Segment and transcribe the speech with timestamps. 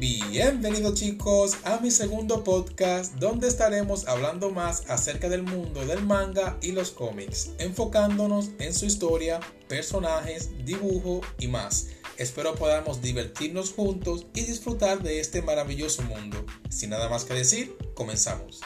[0.00, 6.56] Bienvenidos chicos a mi segundo podcast donde estaremos hablando más acerca del mundo del manga
[6.62, 11.88] y los cómics, enfocándonos en su historia, personajes, dibujo y más.
[12.16, 16.46] Espero podamos divertirnos juntos y disfrutar de este maravilloso mundo.
[16.70, 18.62] Sin nada más que decir, comenzamos.